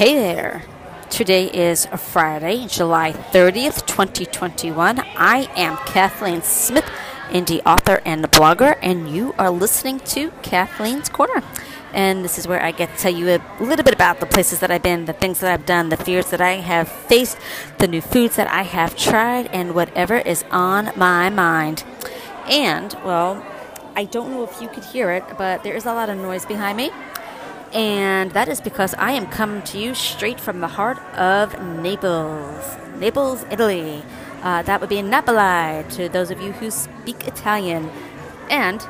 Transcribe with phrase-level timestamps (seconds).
[0.00, 0.62] Hey there.
[1.10, 4.98] Today is Friday, July 30th, 2021.
[4.98, 6.86] I am Kathleen Smith,
[7.28, 11.44] indie author and blogger, and you are listening to Kathleen's Corner.
[11.92, 14.60] And this is where I get to tell you a little bit about the places
[14.60, 17.36] that I've been, the things that I've done, the fears that I have faced,
[17.76, 21.84] the new foods that I have tried, and whatever is on my mind.
[22.48, 23.44] And, well,
[23.94, 26.46] I don't know if you could hear it, but there is a lot of noise
[26.46, 26.90] behind me.
[27.72, 32.76] And that is because I am coming to you straight from the heart of Naples,
[32.96, 34.02] Naples, Italy.
[34.42, 37.88] Uh, that would be Napoli to those of you who speak Italian.
[38.48, 38.84] And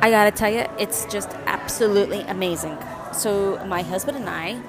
[0.00, 2.76] I gotta tell you, it's just absolutely amazing.
[3.14, 4.60] So, my husband and I,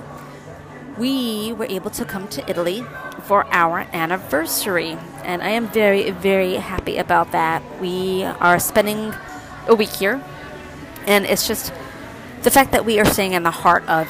[0.97, 2.85] we were able to come to Italy
[3.23, 4.97] for our anniversary.
[5.23, 7.63] And I am very, very happy about that.
[7.81, 9.13] We are spending
[9.67, 10.23] a week here.
[11.07, 11.73] And it's just
[12.43, 14.09] the fact that we are staying in the heart of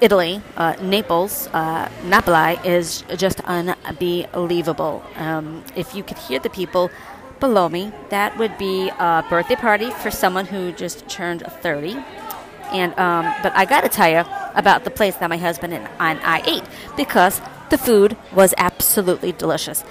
[0.00, 5.04] Italy, uh, Naples, uh, Napoli, is just unbelievable.
[5.16, 6.90] Um, if you could hear the people
[7.40, 12.02] below me, that would be a birthday party for someone who just turned 30.
[12.72, 15.88] And um, but I got to tell you about the place that my husband and
[16.00, 16.64] I ate
[16.96, 19.84] because the food was absolutely delicious.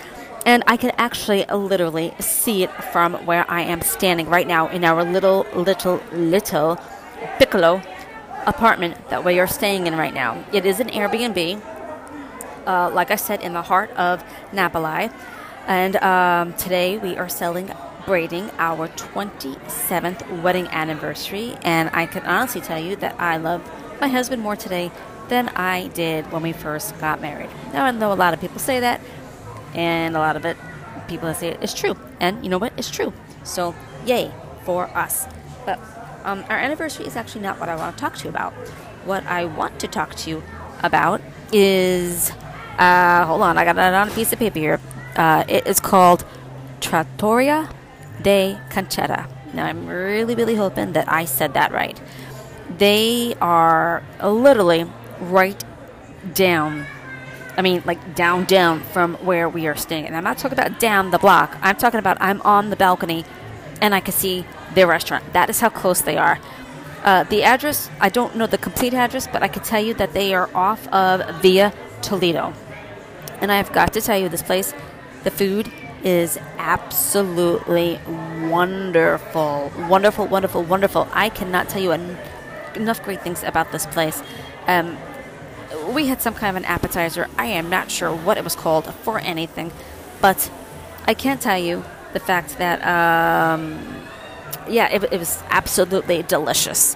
[0.46, 4.84] And I could actually literally see it from where I am standing right now in
[4.84, 6.80] our little, little, little
[7.40, 7.82] Piccolo
[8.46, 10.44] apartment that we are staying in right now.
[10.52, 11.62] It is an Airbnb,
[12.66, 15.10] uh, like I said, in the heart of Napoli.
[15.68, 21.56] And um, today we are celebrating our 27th wedding anniversary.
[21.64, 23.62] And I can honestly tell you that I love
[24.02, 24.92] my husband more today
[25.30, 27.50] than I did when we first got married.
[27.74, 29.00] Now, I know a lot of people say that,
[29.74, 30.58] and a lot of it,
[31.08, 31.96] people say it's true.
[32.20, 32.74] And you know what?
[32.78, 33.14] It's true.
[33.44, 33.74] So,
[34.06, 34.32] yay
[34.66, 35.28] for us.
[35.66, 35.80] But
[36.24, 38.54] um, our anniversary is actually not what I want to talk to you about.
[39.06, 40.44] What I want to talk to you
[40.82, 41.22] about
[41.52, 42.32] is,
[42.78, 44.80] uh, hold on, I got it on a piece of paper here.
[45.16, 46.26] Uh, it is called
[46.82, 47.70] Trattoria
[48.22, 49.28] de Concetta.
[49.54, 52.00] Now, I'm really, really hoping that I said that right.
[52.78, 54.86] They are literally
[55.20, 55.64] right
[56.34, 56.86] down.
[57.56, 60.08] I mean, like down, down from where we are staying.
[60.08, 61.56] And I'm not talking about down the block.
[61.62, 63.26] I'm talking about I'm on the balcony
[63.82, 65.34] and I can see their restaurant.
[65.34, 66.40] That is how close they are.
[67.04, 70.14] Uh, the address, I don't know the complete address, but I can tell you that
[70.14, 72.54] they are off of Via Toledo.
[73.42, 74.74] And I've got to tell you, this place,
[75.24, 75.70] the food
[76.04, 78.00] is absolutely
[78.50, 79.72] wonderful.
[79.90, 81.08] Wonderful, wonderful, wonderful.
[81.12, 82.18] I cannot tell you en-
[82.76, 84.24] enough great things about this place.
[84.68, 84.98] Um,
[85.94, 87.28] we had some kind of an appetizer.
[87.38, 89.72] I am not sure what it was called for anything,
[90.22, 90.50] but
[91.06, 93.80] I can't tell you the fact that um,
[94.68, 96.96] yeah, it, it, was absolutely delicious.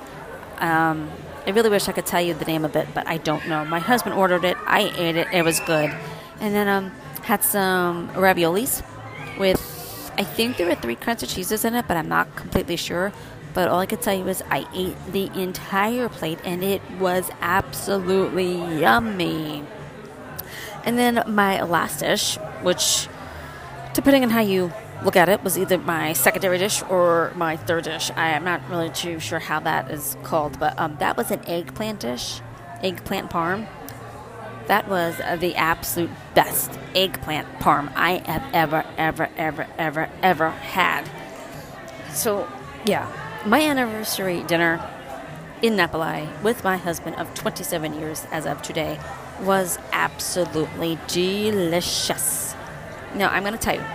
[0.60, 1.12] Um,
[1.46, 3.66] I really wish I could tell you the name of it, but I don't know.
[3.66, 4.58] My husband ordered it.
[4.66, 5.28] I ate it.
[5.34, 5.96] It was good.
[6.40, 6.92] And then um,
[7.24, 8.84] had some raviolis
[9.38, 12.76] with, I think there were three kinds of cheeses in it, but I'm not completely
[12.76, 13.12] sure.
[13.54, 17.30] But all I could tell you is I ate the entire plate, and it was
[17.42, 19.64] absolutely yummy.
[20.84, 23.08] And then my last dish, which,
[23.94, 24.72] depending on how you
[25.04, 28.12] look at it was either my secondary dish or my third dish.
[28.16, 31.46] I am not really too sure how that is called, but um, that was an
[31.48, 32.42] eggplant dish,
[32.82, 33.68] eggplant parm.
[34.68, 41.10] That was the absolute best eggplant parm I have ever, ever, ever, ever, ever had.
[42.12, 42.48] So,
[42.86, 43.10] yeah,
[43.46, 44.84] my anniversary dinner
[45.62, 49.00] in Napoli with my husband of 27 years as of today
[49.42, 52.56] was absolutely delicious.
[53.16, 53.86] Now, I'm going to tell you,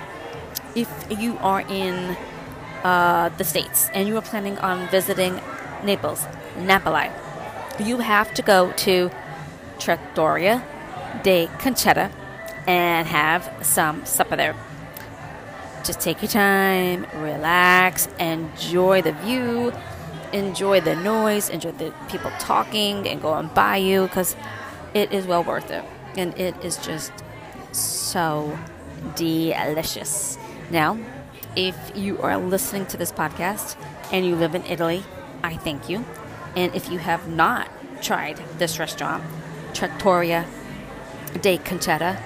[0.74, 2.16] if you are in
[2.84, 5.40] uh, the States and you are planning on visiting
[5.84, 6.26] Naples,
[6.58, 7.10] Napoli,
[7.78, 9.10] you have to go to
[9.78, 10.64] Trattoria
[11.22, 12.10] de Concetta
[12.66, 14.56] and have some supper there.
[15.84, 19.72] Just take your time, relax, enjoy the view,
[20.32, 24.36] enjoy the noise, enjoy the people talking and going by you because
[24.94, 25.84] it is well worth it.
[26.16, 27.12] And it is just
[27.72, 28.56] so
[29.16, 30.38] delicious.
[30.70, 30.98] Now,
[31.56, 33.76] if you are listening to this podcast
[34.12, 35.04] and you live in Italy,
[35.42, 36.04] I thank you.
[36.56, 37.68] And if you have not
[38.02, 39.22] tried this restaurant,
[39.74, 40.46] Trattoria
[41.40, 42.20] de Concetta,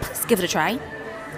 [0.00, 0.78] please give it a try.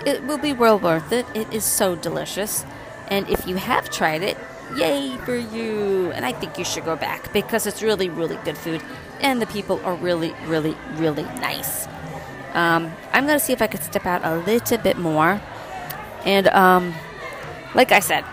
[0.07, 1.27] It will be well worth it.
[1.35, 2.65] It is so delicious.
[3.09, 4.37] And if you have tried it,
[4.77, 6.11] yay for you.
[6.13, 8.83] And I think you should go back because it's really, really good food.
[9.21, 11.87] And the people are really, really, really nice.
[12.55, 15.41] Um, I'm going to see if I could step out a little bit more
[16.25, 16.95] and um,
[17.75, 18.25] like I said,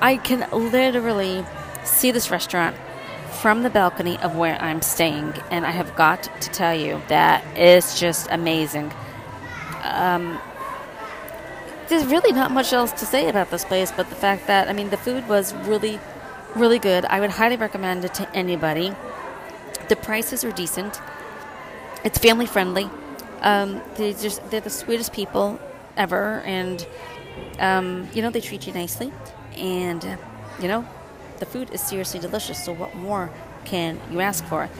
[0.00, 1.44] I can literally
[1.84, 2.76] see this restaurant
[3.40, 7.44] from the balcony of where I'm staying, and I have got to tell you that
[7.56, 8.92] it's just amazing.
[9.82, 10.38] Um,
[11.88, 14.72] there's really not much else to say about this place, but the fact that I
[14.72, 15.98] mean the food was really,
[16.54, 17.04] really good.
[17.06, 18.94] I would highly recommend it to anybody.
[19.88, 21.00] The prices are decent.
[22.04, 22.90] It's family friendly.
[23.40, 25.60] Um, they just they're the sweetest people
[25.98, 26.86] ever, and
[27.58, 29.12] um, you know they treat you nicely,
[29.56, 30.16] and uh,
[30.60, 30.86] you know
[31.38, 32.64] the food is seriously delicious.
[32.64, 33.30] So what more
[33.64, 34.70] can you ask for?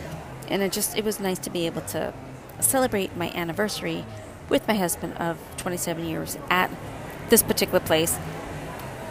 [0.48, 2.14] And it just it was nice to be able to
[2.60, 4.04] celebrate my anniversary
[4.48, 6.70] with my husband of 27 years at
[7.28, 8.18] this particular place.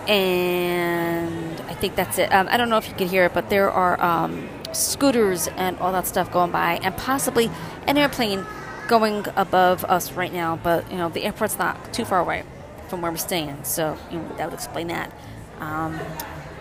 [0.07, 2.33] And I think that's it.
[2.33, 5.77] Um, I don't know if you can hear it, but there are um, scooters and
[5.80, 7.51] all that stuff going by, and possibly
[7.86, 8.45] an airplane
[8.88, 10.56] going above us right now.
[10.56, 12.44] But you know, the airport's not too far away
[12.89, 15.12] from where we're staying, so you know, that would explain that.
[15.60, 16.00] Um,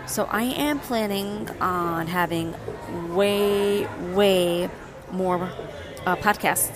[0.05, 2.55] so I am planning on having
[3.13, 4.69] way, way
[5.11, 5.49] more
[6.05, 6.71] uh, podcasts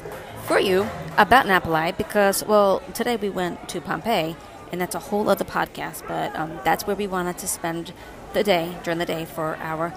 [0.46, 0.88] for you
[1.18, 4.36] about Napoli because, well, today we went to Pompeii,
[4.72, 7.94] and that's a whole other podcast, but um, that's where we wanted to spend
[8.34, 9.94] the day, during the day, for our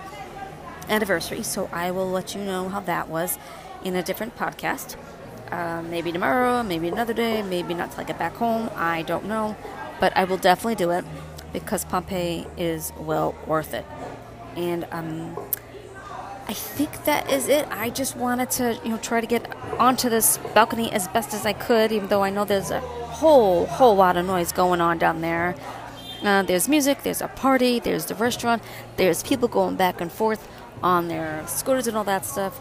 [0.89, 1.43] anniversary.
[1.43, 3.39] So I will let you know how that was
[3.83, 4.97] in a different podcast.
[5.55, 8.69] Uh, maybe tomorrow, maybe another day, maybe not till I get back home.
[8.75, 9.55] I don't know,
[10.01, 11.05] but I will definitely do it
[11.53, 13.87] because Pompeii is well worth it.
[14.57, 15.39] And um,
[16.49, 17.69] I think that is it.
[17.71, 21.47] I just wanted to, you know, try to get onto this balcony as best as
[21.47, 24.99] I could, even though I know there's a whole, whole lot of noise going on
[24.99, 25.55] down there.
[26.25, 28.61] Uh, there's music, there's a party, there's the restaurant,
[28.97, 30.49] there's people going back and forth
[30.83, 32.61] on their scooters and all that stuff.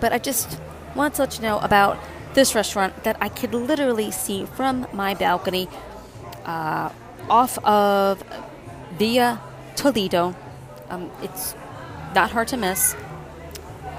[0.00, 0.58] But I just
[0.94, 1.98] want to let you know about
[2.34, 5.68] this restaurant that I could literally see from my balcony
[6.44, 6.90] uh,
[7.28, 8.22] off of
[8.98, 9.40] Via
[9.76, 10.34] Toledo.
[10.88, 11.54] Um, it's
[12.14, 12.96] not hard to miss.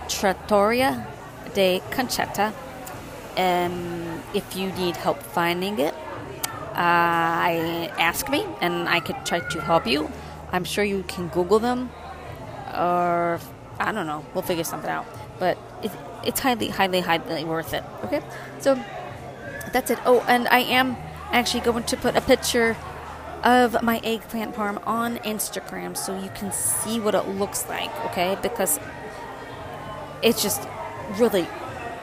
[0.07, 1.07] Trattoria
[1.53, 2.53] de Concetta.
[3.37, 5.93] Um, if you need help finding it,
[6.73, 10.09] uh, ask me and I could try to help you.
[10.51, 11.89] I'm sure you can Google them,
[12.73, 13.39] or
[13.79, 14.25] I don't know.
[14.33, 15.05] We'll figure something out.
[15.39, 15.91] But it,
[16.23, 17.83] it's highly, highly, highly worth it.
[18.03, 18.21] Okay,
[18.59, 18.75] so
[19.71, 19.99] that's it.
[20.05, 20.97] Oh, and I am
[21.31, 22.75] actually going to put a picture
[23.43, 28.37] of my eggplant parm on Instagram so you can see what it looks like, okay?
[28.41, 28.79] Because
[30.23, 30.67] it's just
[31.19, 31.47] really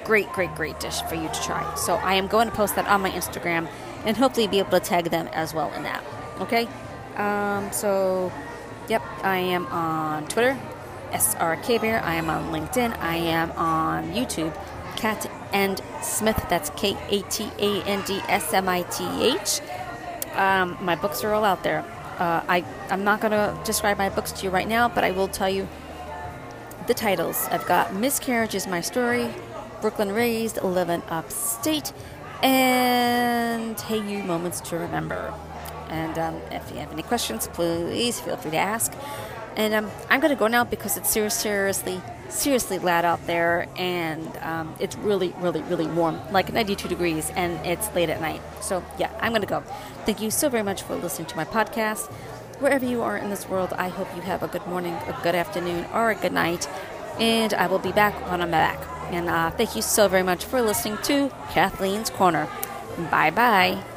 [0.05, 1.75] great, great, great dish for you to try.
[1.75, 3.69] So I am going to post that on my Instagram
[4.05, 6.05] and hopefully be able to tag them as well in that,
[6.40, 6.69] okay?
[7.17, 8.32] Um, so,
[8.88, 10.56] yep, I am on Twitter,
[11.12, 12.02] SRK Bear.
[12.02, 12.98] I am on LinkedIn.
[12.98, 14.54] I am on YouTube,
[14.96, 16.44] Cat and Smith.
[16.48, 19.60] That's K A T A N D S M I T H.
[20.34, 21.84] Um, my books are all out there.
[22.18, 25.10] Uh, I, I'm not going to describe my books to you right now, but I
[25.10, 25.68] will tell you
[26.86, 27.48] the titles.
[27.50, 29.28] I've got Miscarriage is My Story,
[29.80, 31.92] Brooklyn Raised, Living Upstate,
[32.42, 35.34] and Hey You Moments to Remember.
[35.88, 38.92] And um, if you have any questions, please feel free to ask.
[39.56, 42.02] And um, I'm going to go now because it's seriously seriously
[42.32, 47.64] seriously loud out there, and um, it's really, really, really warm, like 92 degrees, and
[47.66, 48.40] it's late at night.
[48.60, 49.60] So, yeah, I'm going to go.
[50.04, 52.10] Thank you so very much for listening to my podcast.
[52.58, 55.34] Wherever you are in this world, I hope you have a good morning, a good
[55.34, 56.69] afternoon, or a good night,
[57.19, 58.81] and I will be back when I'm back.
[59.10, 62.48] And uh, thank you so very much for listening to Kathleen's Corner.
[63.10, 63.92] Bye bye.